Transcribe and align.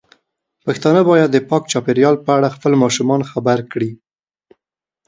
پښتانه 0.65 1.01
بايد 1.07 1.29
د 1.31 1.37
پاک 1.49 1.63
چاپیریال 1.71 2.15
په 2.25 2.29
اړه 2.37 2.53
خپل 2.55 2.71
ماشومان 2.83 3.21
خبر 3.31 3.57
کړي. 3.71 3.91